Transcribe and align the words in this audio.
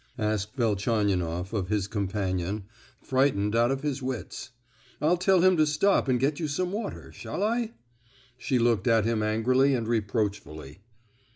asked 0.17 0.55
Velchaninoff 0.55 1.53
of 1.53 1.67
his 1.69 1.85
companion, 1.87 2.63
frightened 3.03 3.55
out 3.55 3.69
of 3.69 3.83
his 3.83 4.01
wits: 4.01 4.49
"I'll 4.99 5.15
tell 5.15 5.41
him 5.41 5.55
to 5.57 5.67
stop 5.67 6.07
and 6.07 6.19
get 6.19 6.39
you 6.39 6.47
some 6.47 6.71
water, 6.71 7.11
shall 7.11 7.43
I?" 7.43 7.73
She 8.35 8.57
looked 8.57 8.87
at 8.87 9.05
him 9.05 9.21
angrily 9.21 9.75
and 9.75 9.87
reproachfully. 9.87 10.79